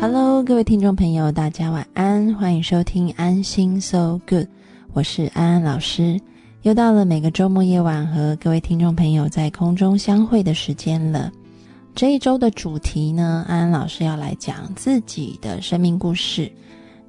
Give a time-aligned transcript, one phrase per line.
[0.00, 4.46] Hello，各位听众朋友，大家晚安，欢迎收听安心 So Good，
[4.94, 6.18] 我是安安老师。
[6.62, 11.30] 又到了每个周末夜晚和各位听众朋友在空中相会的时间了。
[11.94, 16.50] 这一周的主题呢，安安老师要来讲自己的生命故事。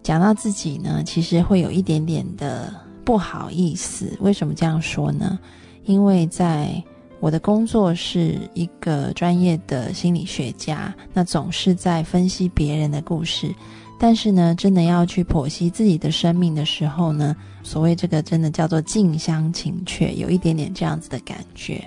[0.03, 4.17] 讲到自己呢，其实会有一点点的不好意思。
[4.19, 5.39] 为什么这样说呢？
[5.85, 6.83] 因为在
[7.21, 13.53] 我的工作是一个专业的心理学家，那总是在分析别人的故事，
[13.99, 21.81] 但是呢，真的要去剖析自己的生命的时候呢，所谓这个真的叫做近乡情怯，有一点点这样子的感觉。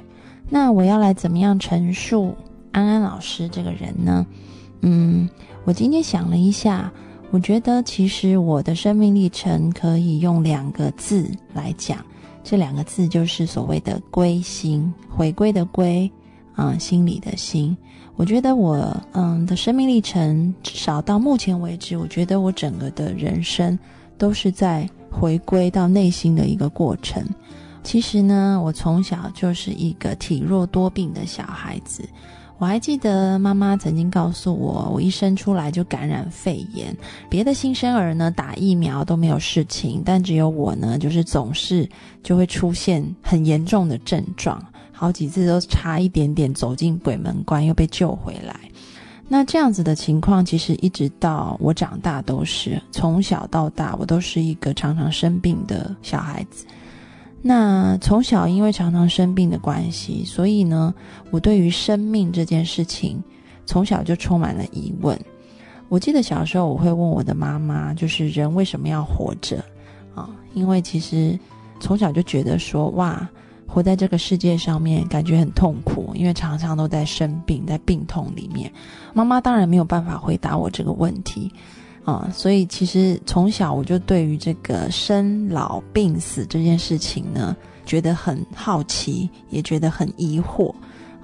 [0.48, 2.32] 那我要来怎么样陈述
[2.70, 4.24] 安安老师这个人呢？
[4.82, 5.28] 嗯，
[5.64, 6.92] 我今天想了一下，
[7.32, 11.98] 我觉得其实我的生命历程可以用两个字来讲。
[12.44, 16.08] 这两个字就是所谓的归心，回归的归，
[16.54, 17.76] 啊，心里的心。
[18.16, 23.76] 我觉得我嗯的生命历程，至少到目前为止，我觉得我整个的人生
[24.18, 27.26] 都是在回归到内心的一个过程。
[27.82, 32.08] 其实呢，我从小就是一个体弱多病的小孩子。
[32.58, 36.96] 我还记得妈妈曾经告诉我，我一生出来就感染肺炎，
[37.28, 41.88] 别的新生儿呢打疫苗都没有事情，但只有我呢，就是总是
[42.22, 48.54] 就会出现很严重的症状，好几次都差一点点走进鬼门关又被救回来。
[49.26, 56.64] 那这样子的情况，其实一直到我长大都是，从小到大我都是一个常常生病的小孩子。
[57.46, 60.94] 那从小因为常常生病的关系，所以呢，
[61.30, 63.22] 我对于生命这件事情，
[63.66, 65.18] 从小就充满了疑问。
[65.90, 69.62] 我记得小时候我会问我的妈妈，就是人为什么要活着
[70.14, 70.30] 啊？
[70.54, 71.38] 因为其实
[71.80, 73.28] 从小就觉得说，哇，
[73.66, 78.72] 活在这个世界上面感觉很痛苦，因为常常都在生病，在病痛里面。
[79.12, 81.52] 妈妈当然没有办法回答我这个问题。
[82.04, 87.56] 啊，所以其实从小我就对于这个生老病死这件事情呢，
[87.86, 90.74] 觉得很好奇，也觉得很疑惑。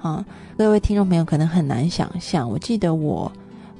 [0.01, 0.25] 啊，
[0.57, 3.31] 各位听众朋友可能很难想象，我记得我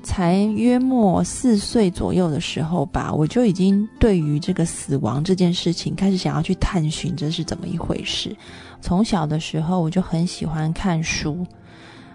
[0.03, 8.35] 才约莫四岁左右的时候吧，我就已经对于这个死亡这件事情开始想要去探寻这是怎么一回事。
[8.79, 11.43] 从小的时候我就很喜欢看书。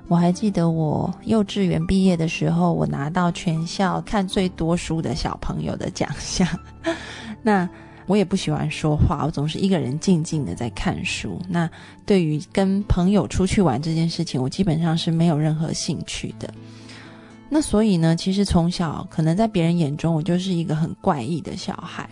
[0.09, 6.47] 我还记得我幼稚园毕业的时候，我拿到全校看最多书的小朋友的奖项。
[7.43, 7.69] 那
[8.06, 11.41] 我也不喜欢说话，我总是一个人静静的在看书。
[11.49, 11.69] 那
[12.05, 16.49] 对于跟朋友出去玩这件事情，我基本上是没有任何兴趣的。
[17.49, 22.09] 那所以呢，其实从小可能在别人眼中，我就是一个很怪异的小孩。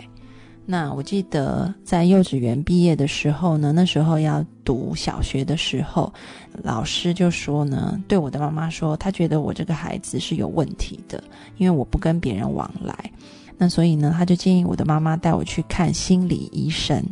[0.67, 6.13] 那我记得在幼稚园毕业的时候呢，那时候要读小学的时候，
[6.63, 11.23] 老师就说呢，对我的妈妈说，他觉得我这个孩子是有问题的，
[11.59, 12.95] 因为我不跟别人往来。
[13.59, 17.05] 那所以呢，他就建议我的妈妈带我去看心理医生。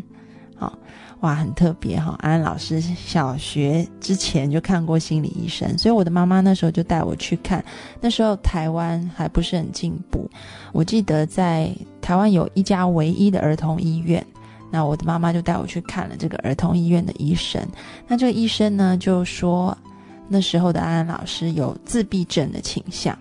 [0.57, 0.79] 好。
[1.23, 2.17] 哇，很特别哈！
[2.19, 7.65] 安安老师小学之前就看过心理医生，所以我的妈妈那时候就带我去看。
[8.01, 10.29] 那时候台湾还不是很进步，
[10.73, 14.25] 我记得在台湾有一家唯一的儿童医院，
[14.69, 17.65] 那我的妈妈就带我去看了这个儿童医院的医生。
[18.09, 19.79] 那这个医生呢就说，
[20.27, 23.17] 那时候的安安老师有自闭症的倾向。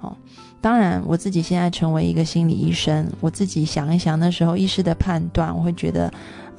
[0.00, 0.16] 哦，
[0.60, 6.08] 当然我自己现在成为一个心理医生，我自己想一想那时候医师的判断，我会觉得。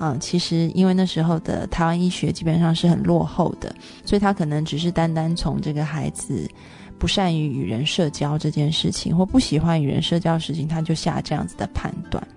[0.01, 3.71] 啊，其实因为那时候的台湾医学基本上是很落后的，
[4.03, 6.49] 所以他可能只是单单从这个孩子
[6.97, 12.27] 不善于与人社交这件事情，或不喜欢与人社交的事情，他就下这样子的判断。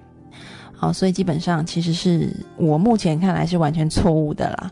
[0.77, 4.71] 好，所以基本上其实是我目前看来是完全错误的啦。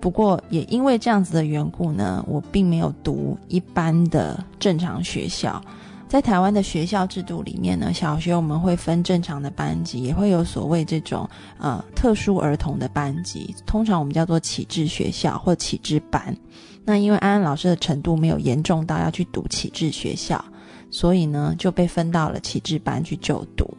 [0.00, 5.62] 不过也因为这样子的缘故呢，我并没有读一般的正常学校。
[6.10, 16.36] 在台湾的学校制度里面呢，小学我们会分正常的班级，也会有所谓这种呃特殊儿童的班级，通常我们叫做启智学校或启智班。
[16.84, 20.44] 那因为安安老师的程度没有严重到要去读启智学校，
[20.90, 23.72] 所以呢就被分到了启智班去就读。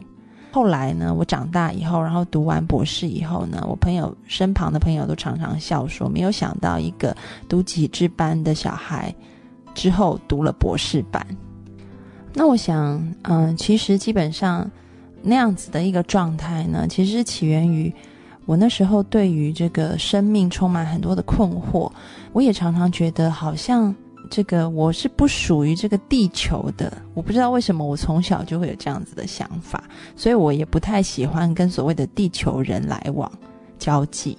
[0.52, 7.14] 后来呢，我长大以后，然后读完博士以后呢，我朋友身旁的朋友都常常笑说，没有想到一个
[7.46, 9.14] 读启智班的小孩
[9.74, 11.26] 之后读了博士班。
[12.34, 14.68] 那我想，嗯，其实基本上
[15.22, 17.92] 那样子的一个状态呢，其实是起源于
[18.46, 21.90] 我那时候对于这个生命充满很多的困惑。
[22.32, 23.94] 我也常常觉得，好像
[24.30, 26.92] 这个我是不属于这个地球的。
[27.14, 29.84] 我不知道为什么，我从小就会有这样子的想法，
[30.16, 33.30] 所以我也不太喜欢跟所谓的地球人来往
[33.78, 34.36] 交际。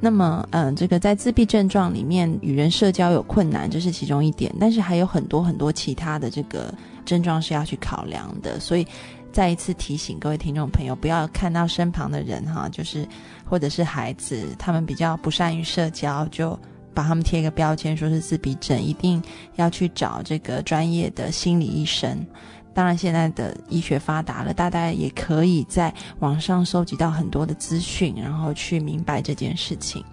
[0.00, 6.72] 那么，嗯，这个在自闭症状里面，与人社交有困难，这是其中一点，但是还有很多很多其他的这个
[7.04, 8.58] 症状是要去考量的。
[8.60, 8.86] 所以，
[9.32, 13.06] 再一次提醒各位听众朋友，不要看到身旁的人哈，就是
[13.44, 16.58] 或者是孩子，他们比较不善于社交，就
[16.92, 19.22] 把他们贴一个标签，说是自闭症，一定
[19.56, 22.24] 要去找这个专业的心理医生。
[22.72, 30.04] 当然，现在的医学发达了，大家也可以在网上收集到很多的资讯，然后去明白这件事情。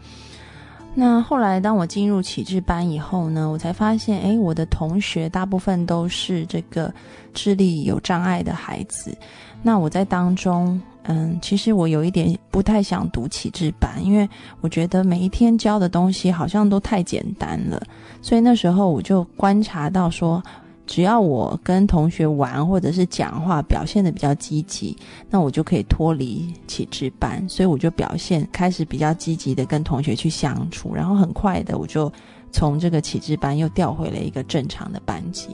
[0.94, 6.94] 那后来，当我进入启智班以后呢，我才发现，哎，我的同学大部分都是这个
[7.34, 9.16] 智力有障碍的孩子。
[9.64, 14.30] 那我在当中，嗯，其实我有一点不太想读启智班，因为
[14.60, 17.82] 我觉得每一天教的东西好像都太简单了。
[18.22, 20.44] 所以那时候我就观察到说。
[20.92, 24.94] 只要我跟同学玩或者是讲话表现的比较积极，
[25.30, 32.12] 那我就可以脱离启智班，所以我就表现开始比较积极的跟同学去相处，然后很快的我就
[32.52, 35.48] 从这个启智班又调回了一个正常的班级。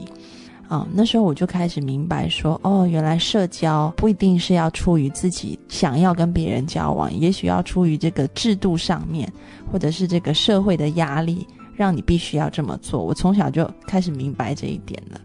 [0.66, 9.32] 啊，那时候我就开始明白说，哦，原来社交不一定是要出于自己想要跟别人交往，也许要出于这个制度上面，
[9.70, 11.46] 或者是这个社会的压力。
[11.78, 13.04] 让你必须要这么做。
[13.04, 15.20] 我从小就开始明白这一点了。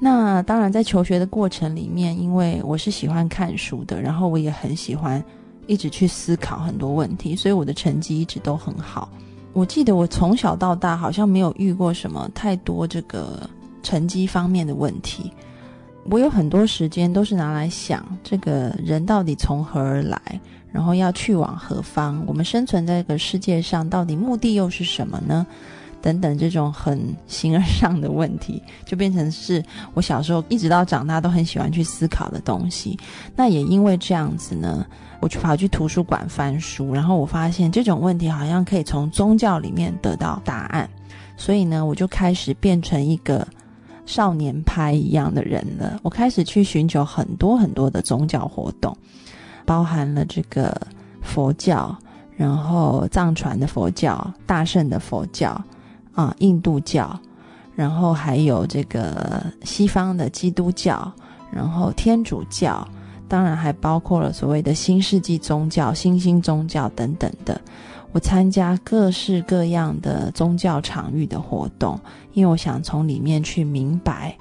[0.00, 5.22] 那当然，在求学的过程里面，因为我是喜欢看书的，然后我也很喜欢
[5.66, 9.10] 一直去思考很多问题，所以我的成绩一直都很好。
[9.52, 13.50] 我记得我从小到大好像没有遇过什么太多这个
[13.82, 15.32] 成绩方面的问题。
[16.08, 20.20] 我有很多时间都是拿来想，这个人到底从何而来，
[20.70, 22.22] 然后要去往何方？
[22.28, 25.44] 我们生存在这个世界上，到底目的又是什么呢？
[26.02, 29.62] 等等，这种很形而上的问题， 就变成是
[29.94, 32.98] 我小时候一直到长大都很喜欢去思考的东西。
[33.34, 34.86] 那也因为这样子呢，
[35.20, 40.88] 我去跑去图书馆翻书，然后我发现这种问题好像可以从宗教里面得到答案。
[41.36, 43.46] 所以呢，我就开始变成一个
[44.06, 45.98] 少年派一样的人了。
[46.02, 48.96] 我开始去寻求很多很多的宗教活动，
[49.64, 50.74] 包含了这个
[51.20, 51.94] 佛教，
[52.36, 55.60] 然后藏传的佛教、大圣的佛教。
[56.16, 57.16] 啊，印度教，
[57.76, 61.12] 然后还有这个西方的基督教，
[61.52, 62.84] 然后天主教，
[63.28, 67.60] 当然还包括了所谓的新世纪宗教、新兴宗教等等的。
[68.12, 72.00] 我参加各式各样的宗教场域的活动，
[72.32, 74.34] 因为我想从里面去明白，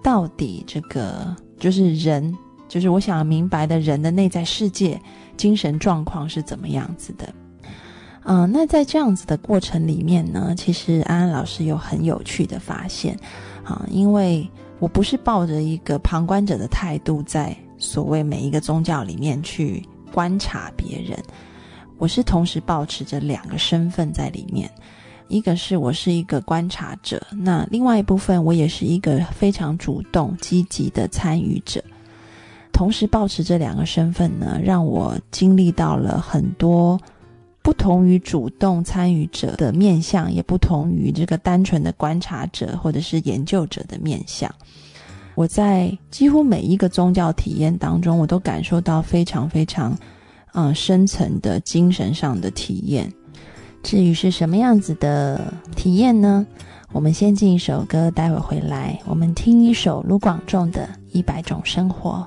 [0.00, 2.32] 到底这个就是人，
[2.68, 5.00] 就是我想明白的人的内在世界、
[5.36, 7.28] 精神状况是怎么样子的。
[8.24, 13.18] 嗯，那在这样子的过程里面呢，其实安安老师有很有趣的发现，
[13.64, 19.82] 啊，因为我不是抱着一个旁观者的态度，在所谓每一个宗教里面去
[20.12, 21.18] 观察别人，
[21.96, 24.70] 我是同时保持着两个身份在里面，
[25.28, 31.82] 一个是我是一个观察者，那另外一部分我也是一个非常主动积极的参与者，
[32.70, 37.00] 同时保持这两个身份呢，让我经历到了很多。
[37.62, 44.52] 不同于主动参与者的面相，也不同于这个单纯的观察者或者是研究者的面相。
[45.34, 49.96] 我在几乎每一个宗教体验当中，我都感受到非常非常，
[50.52, 53.12] 嗯，深层的精神上的体验。
[53.82, 56.46] 至于是什么样子的体验呢？
[56.92, 62.26] 我们先进一首歌，待会回来，我们听一首卢广仲的《一百种生活》。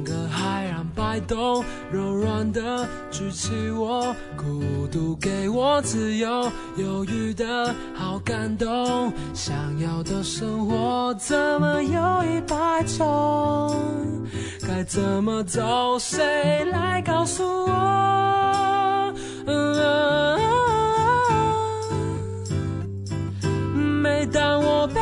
[0.95, 9.11] 摆动，柔软的举起我，孤独给我自由，犹豫的好感动。
[9.33, 13.75] 想要的生活怎么有一百种？
[14.67, 15.97] 该怎么走？
[15.99, 17.71] 谁来告诉我？
[24.03, 25.01] 每当我被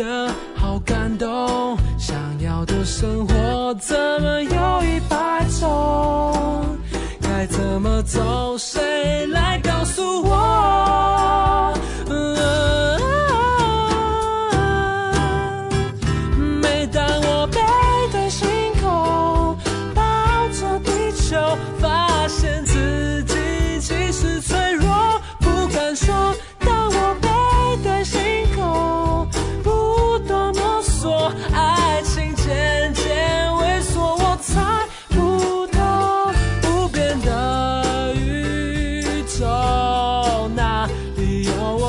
[0.00, 6.78] 的好感动想要的生活怎么有一百种？
[7.20, 8.56] 该怎么走？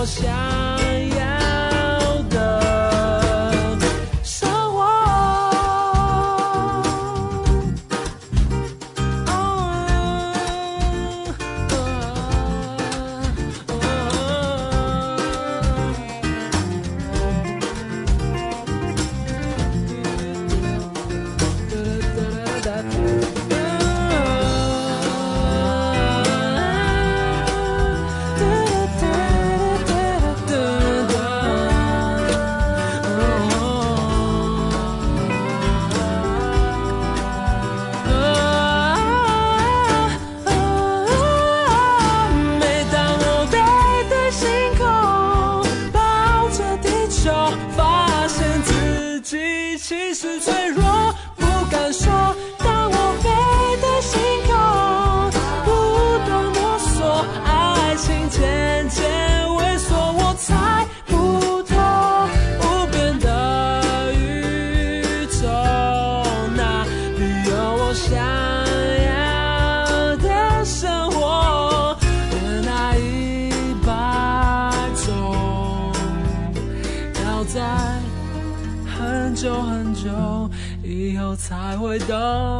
[0.01, 0.60] 我想
[49.91, 50.90] 其实脆弱，
[82.07, 82.50] 才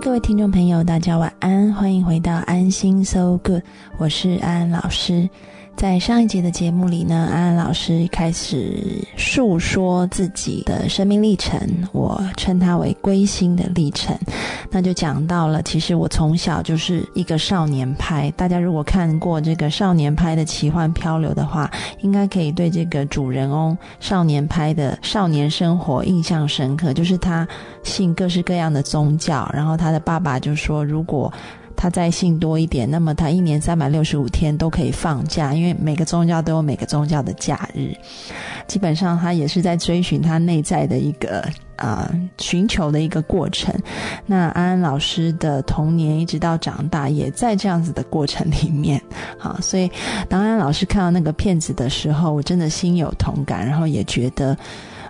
[0.00, 3.62] 各位听众朋友，大家晚安，欢迎回到安心 So Good，
[3.98, 5.28] 我是安安老师。
[5.78, 11.56] 在上一节的节目里呢，安安老师开始述说自己的生命历程，
[11.92, 14.18] 我称它为归心的历程。
[14.72, 18.28] 那就讲到了，其实我从小就是一个少年派。
[18.32, 21.70] 大家如果看过这个少年派的奇幻漂流的话，
[22.00, 26.92] 应该可以对这个主人翁少年派的少年生活印象深刻。
[26.92, 27.46] 就是他
[27.84, 31.32] 信各式各样的宗教，然后他的爸爸就说，如果
[31.80, 37.94] 他再信多一点，那么他一年三百六十五天都可以放假，因为每个宗教都有每个宗教的假日。
[38.66, 43.72] 基本上他也是在追寻他内在的一个啊、寻求的一个过程。
[44.26, 49.00] 那安安老师的童年一直到长大，也在这样子的过程里面。
[49.38, 49.88] 好，所以
[50.28, 54.58] 当安安老师看到那个片子的时候，我真的心有同感，然后也觉得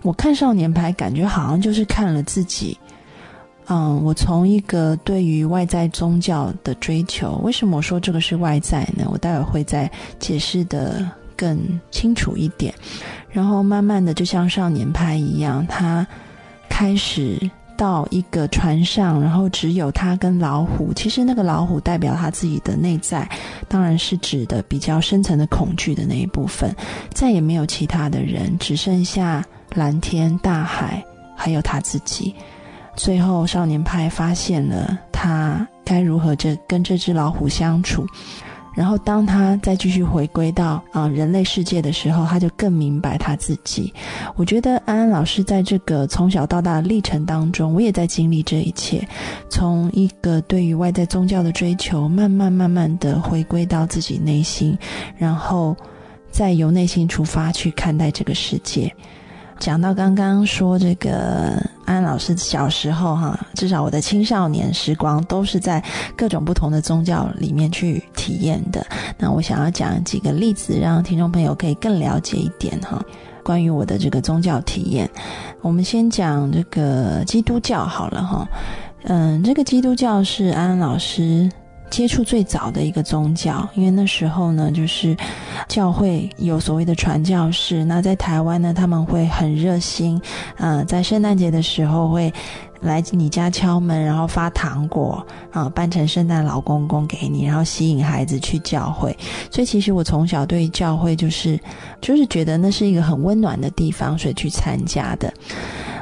[0.03, 2.77] 我看少年派，感觉好像就是看了自己。
[3.71, 9.07] 嗯，我从一个对于外在宗教的追求，为什么我说这个是外在呢？
[9.11, 11.07] 我待会儿会再解释的
[11.37, 11.59] 更
[11.91, 12.73] 清楚一点。
[13.31, 16.07] 然后慢慢的，就像少年派一样，他
[16.67, 17.39] 开始
[17.77, 20.91] 到一个船上，然后只有他跟老虎。
[20.95, 23.29] 其实那个老虎代表他自己的内在，
[23.69, 26.75] 当然是指的比较深层的恐惧的那一部分。
[27.13, 29.45] 再也没有其他的人，只剩下
[29.75, 31.05] 蓝天、大海，
[31.37, 32.35] 还有他自己。
[32.99, 38.05] 最后，少年派发现了他该如何这跟这只老虎相处。
[38.75, 43.93] 然后，当他再继续回归到啊、人类世界的时候，他就更明白他自己。
[44.37, 49.07] 我觉得安安老师在这个从小到大的历程当中，我也在经历这一切，
[49.49, 54.77] 从一个对于外在宗教的追求，慢慢慢慢的回归到自己内心，
[55.17, 55.77] 然后
[56.31, 58.93] 再由内心出发去看待这个世界。
[59.59, 65.83] 讲到刚刚说这个安老师小时候哈，至少我的青少年时光都是在
[66.17, 68.87] 各种不同的宗教里面去体验的。
[69.19, 73.03] 那我想要讲几个例子，让听众朋友可以更了解一点哈，
[73.43, 75.11] 关于我的这个宗教体验。
[75.61, 78.49] 我们先讲这个基督教好了哈，
[79.05, 81.51] 嗯，这个基督教是安安老师
[81.91, 85.17] 接触最早的一个宗教，因为那时候呢，就是
[85.69, 87.85] 教会有所谓的传教士。
[87.85, 90.21] 那在台湾呢，他们会很热心，
[90.57, 92.33] 呃，在圣诞节的时候会
[92.81, 99.17] 来你家敲门，然后发糖果啊，扮成圣诞老公公给你，然后吸引孩子去教会。
[99.51, 101.59] 所以其实我从小对教会就是
[102.01, 105.33] 就是觉得那是一个很温暖的地方，所以去参加的。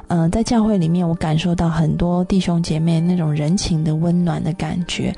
[0.09, 5.15] 嗯，在教会里面，我感受到很多弟兄姐妹那种人情的温暖的感觉。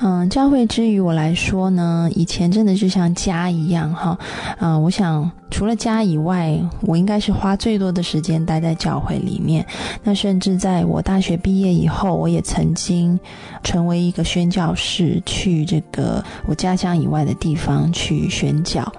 [0.00, 4.18] 嗯，教会之于我来说呢，以前真的就像家一样哈。
[4.58, 9.64] 嗯，我想除了家以外，我应该是花最多的时间待在教会里面。
[10.02, 13.18] 那甚至在我大学毕业以后，我也曾经
[13.62, 18.92] 成为一个宣教士，去这个我家乡以外的地方去宣教。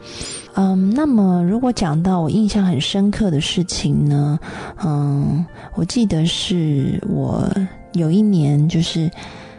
[0.56, 4.40] 嗯，那么如果讲到我印象很深刻的事情呢，
[4.84, 5.46] 嗯，
[5.76, 7.50] 我记得是我
[7.94, 9.10] 有一年就是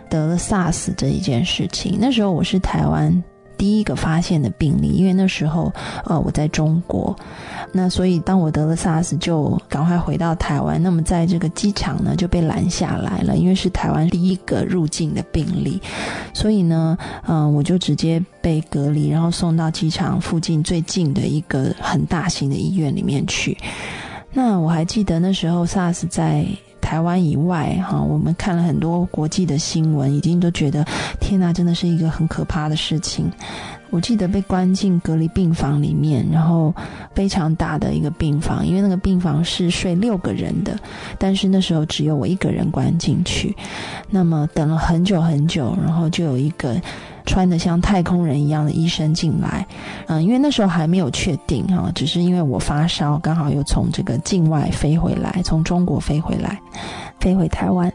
[0.09, 3.23] 得了 SARS 这一件事情，那时候我是台湾。
[3.65, 5.73] 第一个发现的病例，因为那时候
[6.05, 7.17] 呃我在中国，
[7.73, 10.83] 那所以当我得了 SARS 就赶快回到台湾。
[10.83, 15.81] 那么在这个机场呢就被拦下来了，因为是台湾第一个入境的病例，
[16.35, 23.57] 所以呢嗯我就直接被隔离，然后送到机场附近最近的一个很大型的医院里面去。
[24.35, 26.47] 那我还记得那时候 SARS 在。
[26.85, 30.85] 台湾以外，哈，我们看了很多国际的新闻，已经都觉得
[31.19, 33.33] 天哪，真的是一个很可怕的事情。
[33.89, 36.75] 我记得被关进隔离病房里面，然后
[37.15, 40.79] 非常大的一个病房，因为那个病房是睡六个人的，
[41.19, 43.57] 但是那时候只有我一个人关进去。
[44.11, 46.79] 那么等了很久很久，然后就有一个。
[47.27, 49.67] 穿的像太空人一样的医生进来，
[50.07, 56.61] 嗯，因为那时候还没有确定哈，只是因为我发烧，刚好又从这个境外飞回来，从中国飞回来，
[57.19, 57.93] 飞回台湾，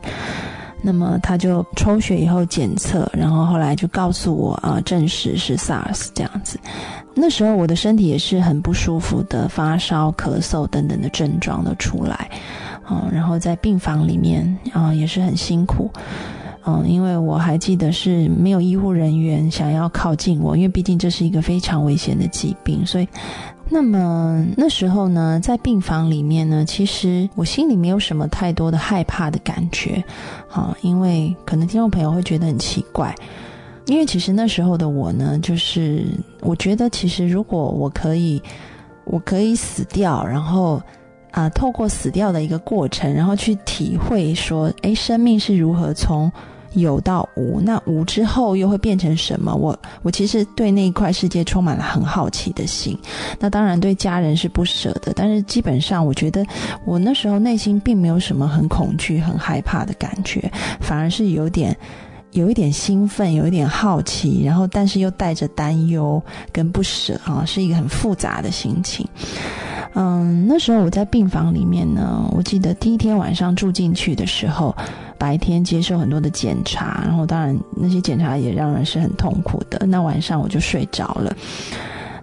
[0.81, 6.59] 那么他就抽血以后检测，然后后来就告诉我啊，证实是 SARS 这样子。
[7.13, 12.29] 那时候我的身体也是很不舒服的，发烧、咳嗽等等的症状都出来，
[12.89, 15.91] 嗯，然后在病房里面啊也是很辛苦。
[16.69, 23.07] 嗯，因为我还记得是没有医护人员想要靠近我，因为毕竟这是一个非常危险的疾病，所以，
[23.69, 30.03] 那么那时候呢，在病房里面呢，其实我心里没有什么太多的害怕的感觉，
[30.47, 33.15] 好，因为可能听众朋友会觉得很奇怪，
[33.87, 36.05] 因为其实那时候的我呢，就是
[36.41, 38.41] 我觉得其实如果我可以，
[39.05, 40.81] 我可以死掉，然后。
[41.31, 46.29] 啊，透过死掉的一个过程，然后去体会说，哎，生命是如何从
[46.73, 49.53] 有到无，那无之后又会变成什么？
[49.55, 52.97] 我我其实对那一块世界充满了很好奇的心。
[53.39, 56.45] 那当然对家人是不舍的，但是基本上我觉得
[56.85, 61.75] 我那时候内心并没有什么很恐惧、很害怕的感觉，反而是有点
[62.31, 69.07] 有一点兴奋，有一点好奇，然后但是又带着担忧跟不舍啊，是一个很复杂的心情。
[69.95, 72.29] 嗯，那时候我在病房里面呢。
[72.31, 74.73] 我记得第一天晚上住进去的时候，
[75.17, 79.85] 白天接受很多的检查，然后当然那些检查也让人是很痛苦的。
[79.87, 81.35] 那晚上我就睡着了。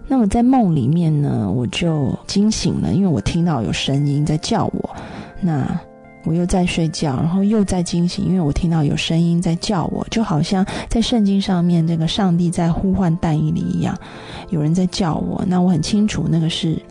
[0.07, 4.89] 那么在梦里面呢，我就惊醒了，因为我听到有声音在叫我。
[5.41, 5.79] 那
[6.23, 13.93] 我又在睡觉，然后又在惊醒，因为我听到有声音在叫我，就好像在圣经上面这个上帝在呼唤但以理一样，
[14.49, 15.43] 有人在叫我。
[15.45, 16.81] 那我很清楚那个是。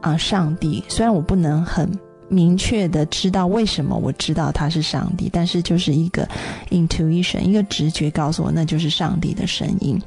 [0.00, 0.82] 啊，上帝！
[0.88, 1.90] 虽然我不能很
[2.28, 6.28] 明确的知道为什么我知道他是上帝，但是就是一个
[6.70, 10.00] intuition，一个直觉告诉我那就是上帝的声音。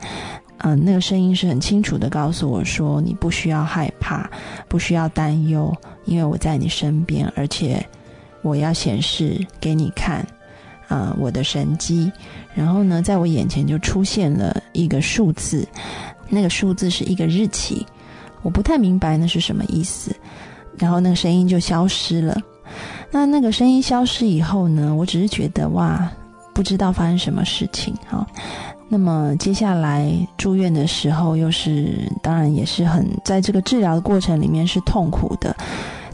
[0.64, 4.30] 嗯，那个声音是很清楚的告诉我说，你不需要害怕，
[4.68, 5.76] 不需要担忧，
[6.06, 7.84] 因为我在你身边，而且
[8.44, 10.24] 我要显示给你看，
[10.88, 12.12] 啊，我的神迹。
[12.54, 15.68] 然后呢，在我眼前就出现了一个数字，
[16.30, 17.84] 那个数字是一个日期。
[18.42, 20.16] 我不太明白那是什么意思，
[20.78, 22.38] 然后那个声音就消失了。
[23.12, 26.10] 那那个声音消失以后呢，我只是觉得哇，
[26.54, 28.26] 不知道发生什么事情哈。
[28.88, 35.56] 那么接下来住院的时候，又是当然也是很在这个治疗的过程里面是痛苦的。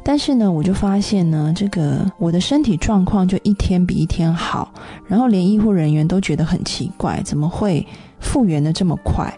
[0.03, 4.71] 但是呢，我就发现呢，这个我的身体状况就一天比一天好，
[5.05, 7.85] 然后连医护人员都觉得很奇怪，怎么会？
[8.19, 9.31] 复原的这么快，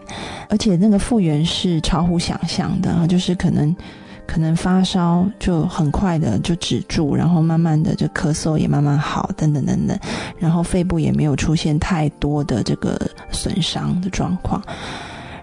[0.48, 3.74] 而且那个复原是超乎想象的，就是可能
[4.26, 9.98] 可能发烧就很快的就止住，然后慢慢的就咳嗽也慢慢好，等等等等，
[10.38, 12.98] 然后肺部也没有出现太多的这个
[13.30, 14.62] 损伤的状况。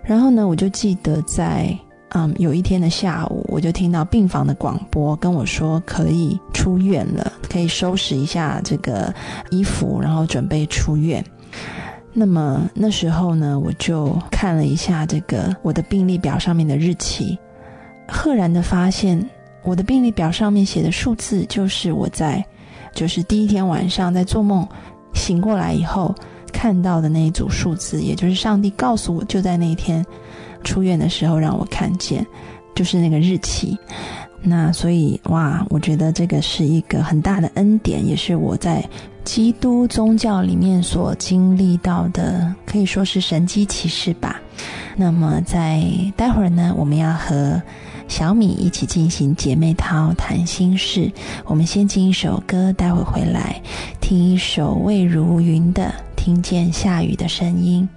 [0.03, 1.77] 然后呢，我就记得在
[2.09, 9.13] 嗯有一天的下午，我就听到病房的广播跟我说可以出院了，可以收拾一下这个
[9.51, 11.23] 衣服，然后准备出院。
[12.19, 17.37] 那么那时候呢，我就看了一下这个我的病历表上面的日期，
[18.07, 19.23] 赫然的发现
[19.61, 22.43] 我的病历表上面写的数字就是我在，
[22.91, 24.67] 就是第一天晚上在做梦
[25.13, 26.11] 醒过来以后
[26.51, 30.03] 看到的那一组数字，也就是上帝告诉我就在那一天
[30.63, 32.25] 出院的时候让我看见，
[32.73, 33.77] 就是那个日期。
[34.41, 38.83] 那所以哇，我觉得这个是一个很大的恩典，也是我在
[39.27, 44.39] 基督宗教里面所经历到的，可以说是神机骑士吧。
[44.95, 45.83] 那么在
[46.15, 47.61] 待会儿呢，我们要和
[48.07, 51.11] 小米一起进行姐妹淘谈心事。
[51.43, 53.61] 我们先听一首歌，待会回来
[53.99, 55.83] 听一首魏如云的
[56.15, 57.87] 《听见下雨的声音》。